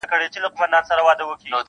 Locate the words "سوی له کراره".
0.33-1.03